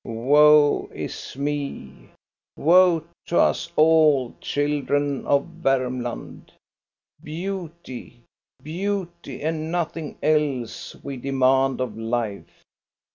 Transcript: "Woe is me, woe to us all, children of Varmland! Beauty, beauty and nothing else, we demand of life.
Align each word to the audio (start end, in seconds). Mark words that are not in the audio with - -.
"Woe 0.03 0.89
is 0.91 1.35
me, 1.37 2.09
woe 2.57 3.03
to 3.27 3.37
us 3.37 3.71
all, 3.75 4.35
children 4.41 5.23
of 5.27 5.43
Varmland! 5.61 6.49
Beauty, 7.23 8.23
beauty 8.63 9.43
and 9.43 9.71
nothing 9.71 10.17
else, 10.23 10.95
we 11.03 11.17
demand 11.17 11.79
of 11.79 11.95
life. 11.99 12.63